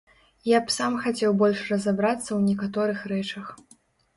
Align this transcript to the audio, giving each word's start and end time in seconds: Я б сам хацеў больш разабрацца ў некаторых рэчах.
Я 0.51 0.61
б 0.69 0.73
сам 0.75 0.95
хацеў 1.03 1.35
больш 1.41 1.61
разабрацца 1.73 2.25
ў 2.37 2.41
некаторых 2.49 3.07
рэчах. 3.13 3.53